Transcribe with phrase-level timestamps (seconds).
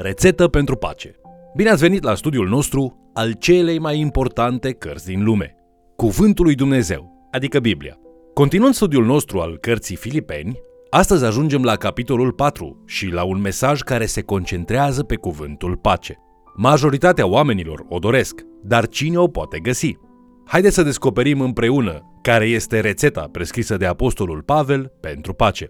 [0.00, 1.14] Rețetă pentru pace.
[1.56, 5.54] Bine ați venit la studiul nostru al celei mai importante cărți din lume,
[5.96, 7.98] Cuvântul lui Dumnezeu, adică Biblia.
[8.34, 10.58] Continuând studiul nostru al cărții Filipeni,
[10.90, 16.16] astăzi ajungem la capitolul 4 și la un mesaj care se concentrează pe cuvântul pace.
[16.56, 19.96] Majoritatea oamenilor o doresc, dar cine o poate găsi?
[20.46, 25.68] Haideți să descoperim împreună care este rețeta prescrisă de Apostolul Pavel pentru pace.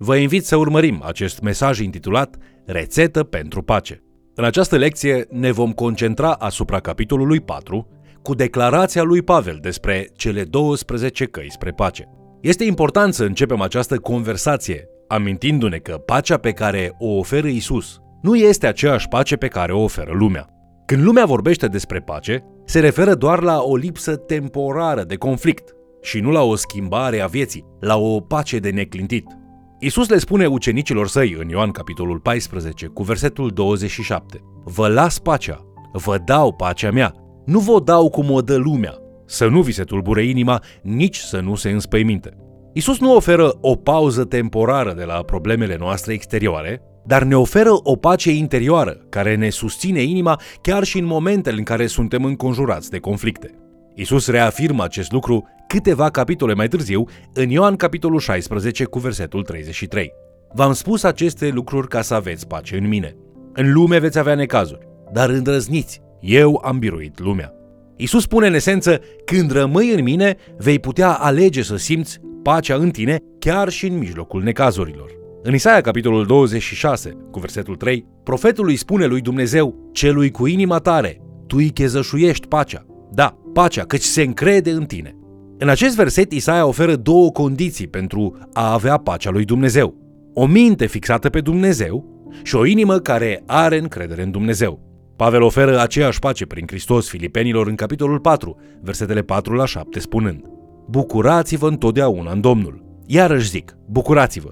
[0.00, 4.02] Vă invit să urmărim acest mesaj intitulat Rețetă pentru pace.
[4.34, 7.88] În această lecție ne vom concentra asupra capitolului 4
[8.22, 12.04] cu declarația lui Pavel despre cele 12 căi spre pace.
[12.40, 18.36] Este important să începem această conversație amintindu-ne că pacea pe care o oferă Isus nu
[18.36, 20.46] este aceeași pace pe care o oferă lumea.
[20.86, 26.20] Când lumea vorbește despre pace, se referă doar la o lipsă temporară de conflict și
[26.20, 29.37] nu la o schimbare a vieții, la o pace de neclintit.
[29.80, 35.66] Isus le spune ucenicilor săi în Ioan capitolul 14 cu versetul 27 Vă las pacea,
[35.92, 38.94] vă dau pacea mea, nu vă dau cum o dă lumea,
[39.26, 42.36] să nu vi se tulbure inima, nici să nu se înspăiminte.
[42.72, 47.96] Isus nu oferă o pauză temporară de la problemele noastre exterioare, dar ne oferă o
[47.96, 52.98] pace interioară care ne susține inima chiar și în momentele în care suntem înconjurați de
[52.98, 53.50] conflicte.
[53.94, 60.12] Isus reafirmă acest lucru câteva capitole mai târziu în Ioan capitolul 16 cu versetul 33.
[60.54, 63.16] V-am spus aceste lucruri ca să aveți pace în mine.
[63.52, 67.52] În lume veți avea necazuri, dar îndrăzniți, eu am biruit lumea.
[67.96, 72.90] Isus spune în esență, când rămâi în mine, vei putea alege să simți pacea în
[72.90, 75.10] tine chiar și în mijlocul necazurilor.
[75.42, 80.78] În Isaia, capitolul 26, cu versetul 3, profetul îi spune lui Dumnezeu, celui cu inima
[80.78, 82.86] tare, tu îi chezășuiești pacea.
[83.12, 85.17] Da, pacea, căci se încrede în tine.
[85.60, 89.94] În acest verset, Isaia oferă două condiții pentru a avea pacea lui Dumnezeu.
[90.34, 92.04] O minte fixată pe Dumnezeu
[92.42, 94.80] și o inimă care are încredere în Dumnezeu.
[95.16, 100.44] Pavel oferă aceeași pace prin Hristos filipenilor în capitolul 4, versetele 4 la 7, spunând
[100.88, 102.84] Bucurați-vă întotdeauna în Domnul.
[103.06, 104.50] Iarăși zic, bucurați-vă.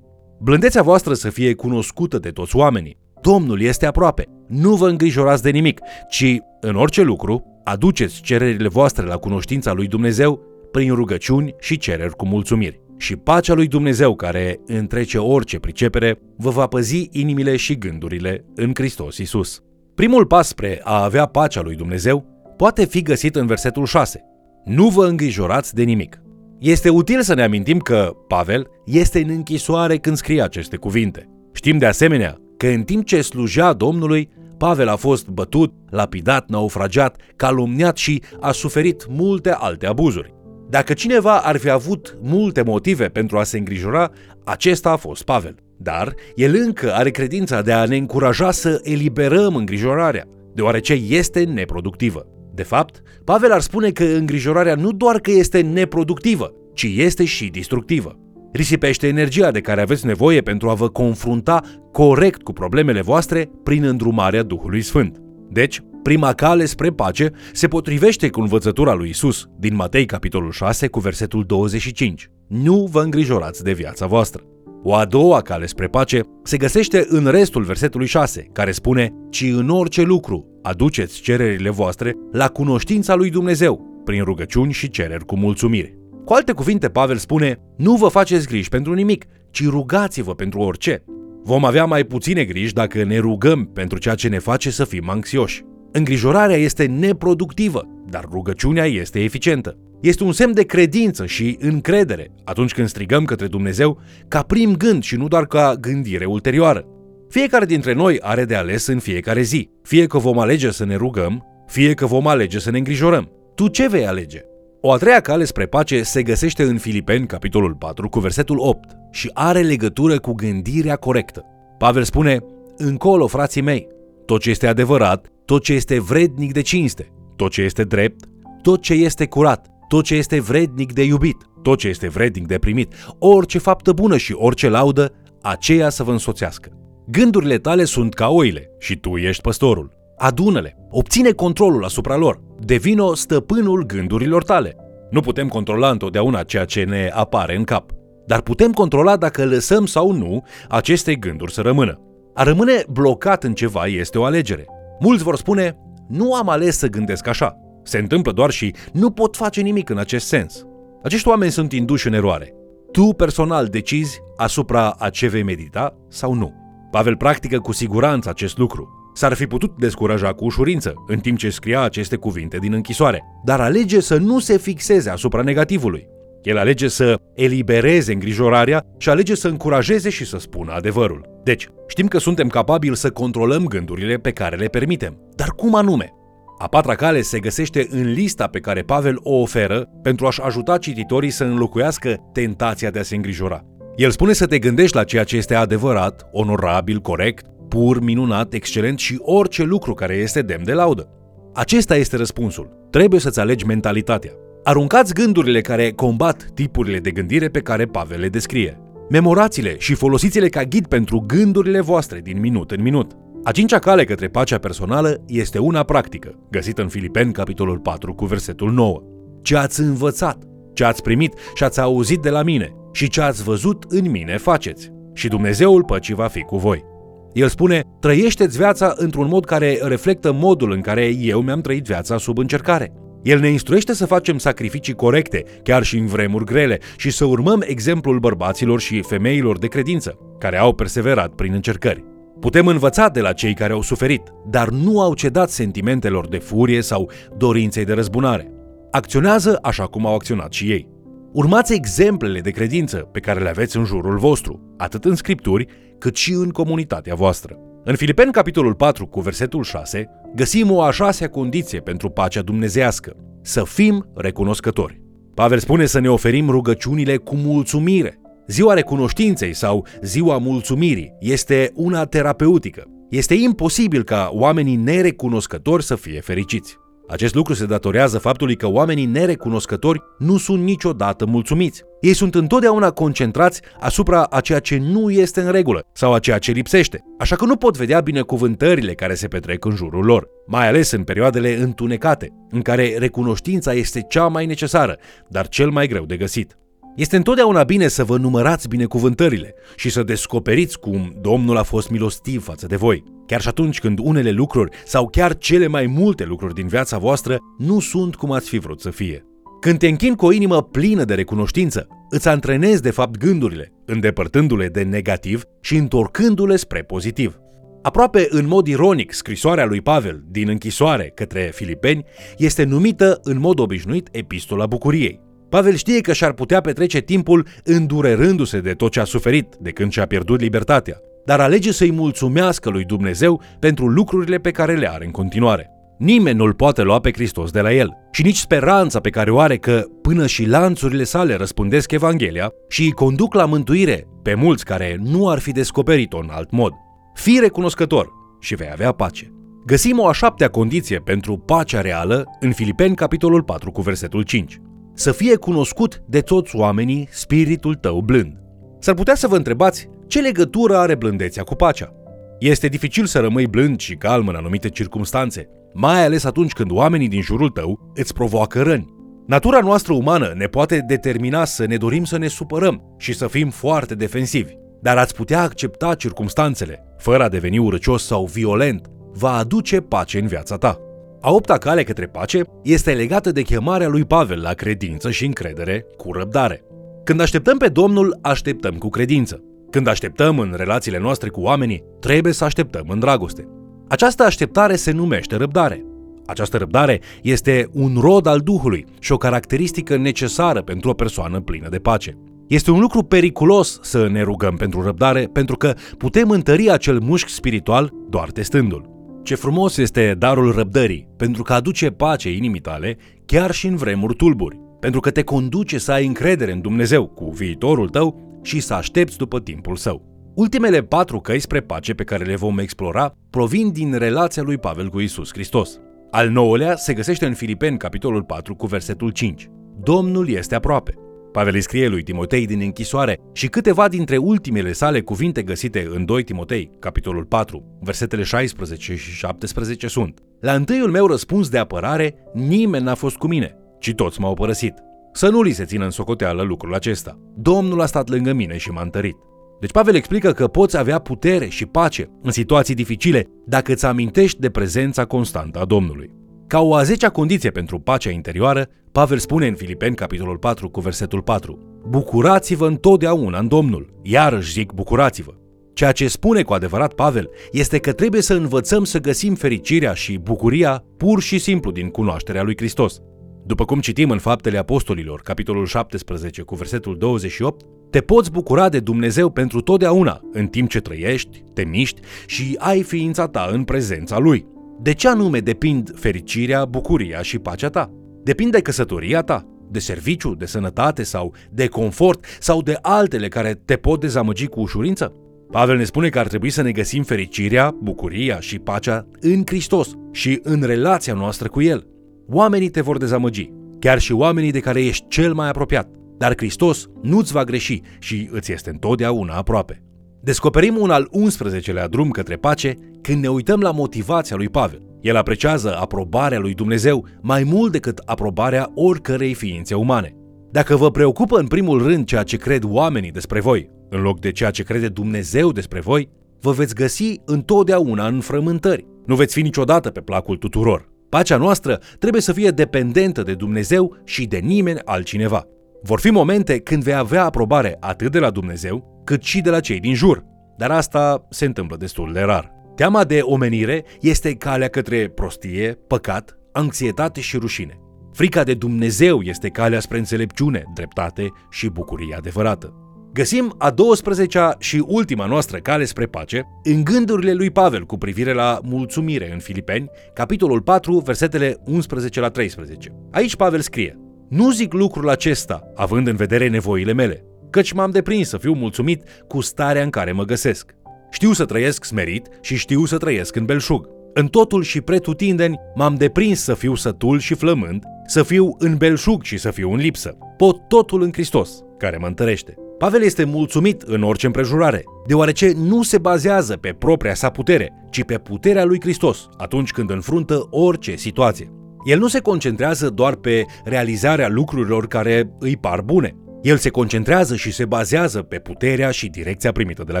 [0.40, 2.98] Blândețea voastră să fie cunoscută de toți oamenii.
[3.20, 4.28] Domnul este aproape.
[4.46, 9.86] Nu vă îngrijorați de nimic, ci, în orice lucru, aduceți cererile voastre la cunoștința lui
[9.86, 10.40] Dumnezeu
[10.70, 12.80] prin rugăciuni și cereri cu mulțumiri.
[12.96, 18.70] Și pacea lui Dumnezeu, care întrece orice pricepere, vă va păzi inimile și gândurile în
[18.74, 19.62] Hristos Isus.
[19.94, 22.26] Primul pas spre a avea pacea lui Dumnezeu
[22.56, 24.20] poate fi găsit în versetul 6.
[24.64, 26.20] Nu vă îngrijorați de nimic.
[26.58, 31.28] Este util să ne amintim că Pavel este în închisoare când scrie aceste cuvinte.
[31.52, 34.28] Știm de asemenea că în timp ce slujea Domnului,
[34.58, 40.34] Pavel a fost bătut, lapidat, naufragiat, calumniat și a suferit multe alte abuzuri.
[40.70, 44.10] Dacă cineva ar fi avut multe motive pentru a se îngrijora,
[44.44, 45.54] acesta a fost Pavel.
[45.76, 50.24] Dar el încă are credința de a ne încuraja să eliberăm îngrijorarea,
[50.54, 52.26] deoarece este neproductivă.
[52.54, 57.46] De fapt, Pavel ar spune că îngrijorarea nu doar că este neproductivă, ci este și
[57.46, 58.18] distructivă.
[58.52, 61.62] Risipește energia de care aveți nevoie pentru a vă confrunta
[61.92, 65.20] corect cu problemele voastre prin îndrumarea Duhului Sfânt.
[65.50, 70.86] Deci, prima cale spre pace se potrivește cu învățătura lui Isus din Matei capitolul 6
[70.86, 72.30] cu versetul 25.
[72.46, 74.42] Nu vă îngrijorați de viața voastră.
[74.82, 79.52] O a doua cale spre pace se găsește în restul versetului 6, care spune Ci
[79.56, 85.36] în orice lucru aduceți cererile voastre la cunoștința lui Dumnezeu, prin rugăciuni și cereri cu
[85.36, 85.98] mulțumire.
[86.24, 91.04] Cu alte cuvinte, Pavel spune, nu vă faceți griji pentru nimic, ci rugați-vă pentru orice.
[91.42, 95.08] Vom avea mai puține griji dacă ne rugăm pentru ceea ce ne face să fim
[95.08, 95.64] anxioși.
[95.98, 99.76] Îngrijorarea este neproductivă, dar rugăciunea este eficientă.
[100.00, 105.02] Este un semn de credință și încredere atunci când strigăm către Dumnezeu ca prim gând
[105.02, 106.84] și nu doar ca gândire ulterioară.
[107.28, 110.96] Fiecare dintre noi are de ales în fiecare zi, fie că vom alege să ne
[110.96, 113.30] rugăm, fie că vom alege să ne îngrijorăm.
[113.54, 114.40] Tu ce vei alege?
[114.80, 118.90] O a treia cale spre pace se găsește în Filipeni, capitolul 4, cu versetul 8
[119.10, 121.44] și are legătură cu gândirea corectă.
[121.78, 122.38] Pavel spune,
[122.76, 123.88] încolo, frații mei,
[124.26, 128.24] tot ce este adevărat, tot ce este vrednic de cinste, tot ce este drept,
[128.62, 132.58] tot ce este curat, tot ce este vrednic de iubit, tot ce este vrednic de
[132.58, 135.12] primit, orice faptă bună și orice laudă,
[135.42, 136.70] aceea să vă însoțească.
[137.06, 139.92] Gândurile tale sunt ca oile și tu ești păstorul.
[140.18, 144.76] Adună-le, obține controlul asupra lor, devino stăpânul gândurilor tale.
[145.10, 147.90] Nu putem controla întotdeauna ceea ce ne apare în cap,
[148.26, 152.00] dar putem controla dacă lăsăm sau nu aceste gânduri să rămână.
[152.34, 154.66] A rămâne blocat în ceva este o alegere.
[155.00, 155.76] Mulți vor spune,
[156.08, 157.56] nu am ales să gândesc așa.
[157.82, 160.66] Se întâmplă doar și nu pot face nimic în acest sens.
[161.02, 162.54] Acești oameni sunt induși în eroare.
[162.92, 166.52] Tu personal decizi asupra a ce vei medita sau nu.
[166.90, 168.88] Pavel practică cu siguranță acest lucru.
[169.14, 173.60] S-ar fi putut descuraja cu ușurință, în timp ce scria aceste cuvinte din închisoare, dar
[173.60, 176.06] alege să nu se fixeze asupra negativului.
[176.42, 181.37] El alege să elibereze îngrijorarea și alege să încurajeze și să spună adevărul.
[181.48, 185.18] Deci, știm că suntem capabili să controlăm gândurile pe care le permitem.
[185.36, 186.12] Dar cum anume?
[186.58, 190.78] A patra cale se găsește în lista pe care Pavel o oferă pentru a-și ajuta
[190.78, 193.64] cititorii să înlocuiască tentația de a se îngrijora.
[193.96, 198.98] El spune să te gândești la ceea ce este adevărat, onorabil, corect, pur, minunat, excelent
[198.98, 201.08] și orice lucru care este demn de laudă.
[201.54, 202.88] Acesta este răspunsul.
[202.90, 204.32] Trebuie să-ți alegi mentalitatea.
[204.64, 208.80] Aruncați gândurile care combat tipurile de gândire pe care Pavel le descrie.
[209.10, 213.12] Memorați-le și folosiți-le ca ghid pentru gândurile voastre din minut în minut.
[213.44, 218.24] A cincea cale către pacea personală este una practică, găsită în Filipeni, capitolul 4, cu
[218.24, 219.02] versetul 9.
[219.42, 223.42] Ce ați învățat, ce ați primit și ați auzit de la mine și ce ați
[223.42, 224.90] văzut în mine faceți.
[225.14, 226.84] Și Dumnezeul păcii va fi cu voi.
[227.32, 232.18] El spune, trăiește-ți viața într-un mod care reflectă modul în care eu mi-am trăit viața
[232.18, 232.92] sub încercare.
[233.22, 237.62] El ne instruiește să facem sacrificii corecte, chiar și în vremuri grele, și să urmăm
[237.66, 242.04] exemplul bărbaților și femeilor de credință, care au perseverat prin încercări.
[242.40, 246.80] Putem învăța de la cei care au suferit, dar nu au cedat sentimentelor de furie
[246.80, 248.52] sau dorinței de răzbunare.
[248.90, 250.88] Acționează așa cum au acționat și ei.
[251.32, 255.66] Urmați exemplele de credință pe care le aveți în jurul vostru, atât în scripturi,
[255.98, 257.58] cât și în comunitatea voastră.
[257.84, 263.16] În Filipeni, capitolul 4, cu versetul 6, găsim o a șasea condiție pentru pacea dumnezească,
[263.42, 265.00] să fim recunoscători.
[265.34, 268.20] Pavel spune să ne oferim rugăciunile cu mulțumire.
[268.46, 272.84] Ziua recunoștinței sau ziua mulțumirii este una terapeutică.
[273.10, 276.76] Este imposibil ca oamenii nerecunoscători să fie fericiți.
[277.08, 281.82] Acest lucru se datorează faptului că oamenii nerecunoscători nu sunt niciodată mulțumiți.
[282.00, 286.38] Ei sunt întotdeauna concentrați asupra a ceea ce nu este în regulă sau a ceea
[286.38, 290.68] ce lipsește, așa că nu pot vedea binecuvântările care se petrec în jurul lor, mai
[290.68, 296.04] ales în perioadele întunecate, în care recunoștința este cea mai necesară, dar cel mai greu
[296.04, 296.58] de găsit.
[296.96, 302.44] Este întotdeauna bine să vă numărați binecuvântările și să descoperiți cum Domnul a fost milostiv
[302.44, 306.54] față de voi, chiar și atunci când unele lucruri sau chiar cele mai multe lucruri
[306.54, 309.22] din viața voastră nu sunt cum ați fi vrut să fie.
[309.60, 314.68] Când te închin cu o inimă plină de recunoștință, îți antrenezi de fapt gândurile, îndepărtându-le
[314.68, 317.38] de negativ și întorcându-le spre pozitiv.
[317.82, 322.04] Aproape în mod ironic, scrisoarea lui Pavel din închisoare către filipeni
[322.36, 325.20] este numită în mod obișnuit Epistola Bucuriei.
[325.48, 329.92] Pavel știe că și-ar putea petrece timpul îndurerându-se de tot ce a suferit de când
[329.92, 335.04] și-a pierdut libertatea, dar alege să-i mulțumească lui Dumnezeu pentru lucrurile pe care le are
[335.04, 335.70] în continuare.
[335.98, 339.38] Nimeni nu-l poate lua pe Hristos de la el și nici speranța pe care o
[339.38, 344.64] are că până și lanțurile sale răspândesc Evanghelia și îi conduc la mântuire pe mulți
[344.64, 346.72] care nu ar fi descoperit-o în alt mod.
[347.14, 348.08] Fii recunoscător
[348.40, 349.32] și vei avea pace.
[349.66, 354.60] Găsim o a șaptea condiție pentru pacea reală în Filipeni capitolul 4 cu versetul 5
[354.94, 358.32] să fie cunoscut de toți oamenii spiritul tău blând.
[358.78, 361.92] S-ar putea să vă întrebați ce legătură are blândețea cu pacea.
[362.38, 367.08] Este dificil să rămâi blând și calm în anumite circunstanțe, mai ales atunci când oamenii
[367.08, 368.96] din jurul tău îți provoacă răni.
[369.26, 373.50] Natura noastră umană ne poate determina să ne dorim să ne supărăm și să fim
[373.50, 379.80] foarte defensivi, dar ați putea accepta circumstanțele, fără a deveni urăcios sau violent, va aduce
[379.80, 380.78] pace în viața ta.
[381.20, 385.86] A opta cale către pace este legată de chemarea lui Pavel la credință și încredere
[385.96, 386.62] cu răbdare.
[387.04, 389.42] Când așteptăm pe Domnul, așteptăm cu credință.
[389.70, 393.48] Când așteptăm în relațiile noastre cu oamenii, trebuie să așteptăm în dragoste.
[393.88, 395.84] Această așteptare se numește răbdare.
[396.26, 401.68] Această răbdare este un rod al Duhului și o caracteristică necesară pentru o persoană plină
[401.68, 402.18] de pace.
[402.48, 407.32] Este un lucru periculos să ne rugăm pentru răbdare, pentru că putem întări acel mușchi
[407.32, 408.88] spiritual doar testându-l.
[409.22, 412.96] Ce frumos este darul răbdării, pentru că aduce pace inimii tale
[413.26, 417.30] chiar și în vremuri tulburi, pentru că te conduce să ai încredere în Dumnezeu cu
[417.30, 420.02] viitorul tău și să aștepți după timpul său.
[420.34, 424.88] Ultimele patru căi spre pace pe care le vom explora provin din relația lui Pavel
[424.88, 425.78] cu Isus Hristos.
[426.10, 429.48] Al nouălea se găsește în Filipeni, capitolul 4, cu versetul 5.
[429.82, 430.94] Domnul este aproape.
[431.32, 436.04] Pavel îi scrie lui Timotei din închisoare și câteva dintre ultimele sale cuvinte găsite în
[436.04, 442.14] 2 Timotei, capitolul 4, versetele 16 și 17 sunt La întâiul meu răspuns de apărare,
[442.34, 444.87] nimeni n-a fost cu mine, ci toți m-au părăsit.
[445.12, 447.18] Să nu li se țină în socoteală lucrul acesta.
[447.36, 449.16] Domnul a stat lângă mine și m-a întărit.
[449.60, 454.40] Deci Pavel explică că poți avea putere și pace în situații dificile dacă îți amintești
[454.40, 456.10] de prezența constantă a Domnului.
[456.46, 460.80] Ca o a zecea condiție pentru pacea interioară, Pavel spune în Filipeni, capitolul 4, cu
[460.80, 465.32] versetul 4, Bucurați-vă întotdeauna în Domnul, iarăși zic bucurați-vă.
[465.74, 470.18] Ceea ce spune cu adevărat Pavel este că trebuie să învățăm să găsim fericirea și
[470.18, 473.00] bucuria pur și simplu din cunoașterea lui Hristos.
[473.48, 478.80] După cum citim în Faptele Apostolilor, capitolul 17 cu versetul 28, te poți bucura de
[478.80, 484.18] Dumnezeu pentru totdeauna, în timp ce trăiești, te miști și ai ființa ta în prezența
[484.18, 484.46] Lui.
[484.80, 487.90] De ce anume depind fericirea, bucuria și pacea ta?
[488.22, 493.60] Depinde de căsătoria ta, de serviciu, de sănătate sau de confort sau de altele care
[493.64, 495.12] te pot dezamăgi cu ușurință?
[495.50, 499.94] Pavel ne spune că ar trebui să ne găsim fericirea, bucuria și pacea în Hristos
[500.12, 501.86] și în relația noastră cu El.
[502.30, 506.86] Oamenii te vor dezamăgi, chiar și oamenii de care ești cel mai apropiat, dar Hristos
[507.02, 509.82] nu-ți va greși și îți este întotdeauna aproape.
[510.22, 514.82] Descoperim un al 11-lea drum către pace când ne uităm la motivația lui Pavel.
[515.00, 520.16] El apreciază aprobarea lui Dumnezeu mai mult decât aprobarea oricărei ființe umane.
[520.50, 524.32] Dacă vă preocupă în primul rând ceea ce cred oamenii despre voi, în loc de
[524.32, 528.86] ceea ce crede Dumnezeu despre voi, vă veți găsi întotdeauna în frământări.
[529.06, 530.96] Nu veți fi niciodată pe placul tuturor.
[531.08, 535.46] Pacea noastră trebuie să fie dependentă de Dumnezeu și de nimeni altcineva.
[535.82, 539.60] Vor fi momente când vei avea aprobare atât de la Dumnezeu, cât și de la
[539.60, 540.24] cei din jur,
[540.56, 542.52] dar asta se întâmplă destul de rar.
[542.74, 547.78] Teama de omenire este calea către prostie, păcat, anxietate și rușine.
[548.12, 552.72] Frica de Dumnezeu este calea spre înțelepciune, dreptate și bucurie adevărată.
[553.12, 558.32] Găsim a 12-a și ultima noastră cale spre pace în gândurile lui Pavel cu privire
[558.32, 562.92] la mulțumire în Filipeni, capitolul 4, versetele 11 la 13.
[563.10, 563.98] Aici Pavel scrie,
[564.28, 569.02] Nu zic lucrul acesta, având în vedere nevoile mele, căci m-am deprins să fiu mulțumit
[569.28, 570.74] cu starea în care mă găsesc.
[571.10, 573.88] Știu să trăiesc smerit și știu să trăiesc în belșug.
[574.14, 579.22] În totul și pretutindeni m-am deprins să fiu sătul și flămând, să fiu în belșug
[579.22, 580.18] și să fiu în lipsă.
[580.36, 582.54] Pot totul în Hristos, care mă întărește.
[582.78, 588.04] Pavel este mulțumit în orice împrejurare, deoarece nu se bazează pe propria sa putere, ci
[588.04, 591.52] pe puterea lui Hristos atunci când înfruntă orice situație.
[591.84, 596.16] El nu se concentrează doar pe realizarea lucrurilor care îi par bune.
[596.42, 600.00] El se concentrează și se bazează pe puterea și direcția primită de la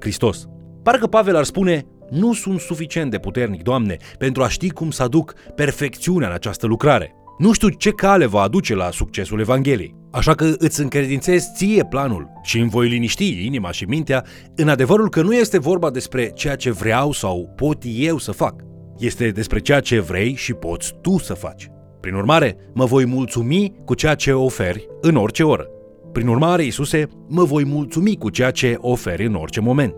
[0.00, 0.46] Hristos.
[0.82, 5.02] Parcă Pavel ar spune, nu sunt suficient de puternic, Doamne, pentru a ști cum să
[5.02, 7.14] aduc perfecțiunea în această lucrare.
[7.38, 10.02] Nu știu ce cale va aduce la succesul Evangheliei.
[10.14, 14.24] Așa că îți încredințez ție planul și îmi voi liniști inima și mintea
[14.56, 18.54] în adevărul că nu este vorba despre ceea ce vreau sau pot eu să fac.
[18.98, 21.70] Este despre ceea ce vrei și poți tu să faci.
[22.00, 25.66] Prin urmare, mă voi mulțumi cu ceea ce oferi în orice oră.
[26.12, 29.94] Prin urmare, Isuse, mă voi mulțumi cu ceea ce oferi în orice moment.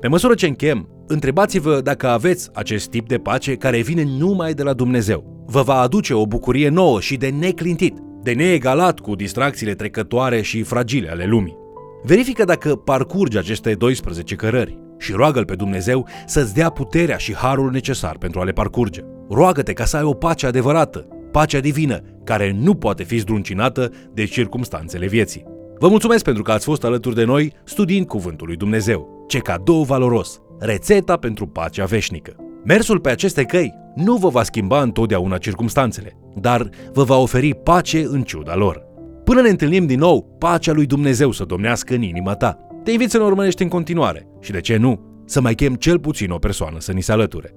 [0.00, 4.62] Pe măsură ce închem, întrebați-vă dacă aveți acest tip de pace care vine numai de
[4.62, 5.44] la Dumnezeu.
[5.46, 7.94] Vă va aduce o bucurie nouă și de neclintit,
[8.24, 11.56] de neegalat cu distracțiile trecătoare și fragile ale lumii.
[12.02, 17.70] Verifică dacă parcurgi aceste 12 cărări și roagă-L pe Dumnezeu să-ți dea puterea și harul
[17.70, 19.00] necesar pentru a le parcurge.
[19.28, 24.24] Roagă-te ca să ai o pace adevărată, pacea divină, care nu poate fi zdruncinată de
[24.24, 25.44] circumstanțele vieții.
[25.78, 29.24] Vă mulțumesc pentru că ați fost alături de noi studiind Cuvântul lui Dumnezeu.
[29.28, 30.40] Ce cadou valoros!
[30.58, 32.36] Rețeta pentru pacea veșnică.
[32.64, 38.04] Mersul pe aceste căi nu vă va schimba întotdeauna circumstanțele, dar vă va oferi pace
[38.04, 38.82] în ciuda lor.
[39.24, 42.58] Până ne întâlnim din nou, pacea lui Dumnezeu să domnească în inima ta.
[42.82, 45.98] Te invit să ne urmărești în continuare și, de ce nu, să mai chem cel
[45.98, 47.54] puțin o persoană să ni se alăture.